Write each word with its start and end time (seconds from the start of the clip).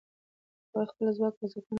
هغه 0.71 0.81
د 0.85 0.89
خپل 0.89 1.05
ځواک 1.17 1.33
ځواکمن 1.37 1.47
او 1.49 1.49
ځیرک 1.51 1.67
و. 1.67 1.69